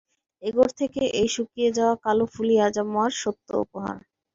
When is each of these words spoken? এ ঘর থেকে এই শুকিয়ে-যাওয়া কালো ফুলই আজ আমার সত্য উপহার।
এ 0.43 0.49
ঘর 0.55 0.69
থেকে 0.79 1.01
এই 1.19 1.29
শুকিয়ে-যাওয়া 1.35 1.95
কালো 2.03 2.25
ফুলই 2.33 2.57
আজ 2.65 2.75
আমার 2.83 3.11
সত্য 3.21 3.47
উপহার। 3.63 3.97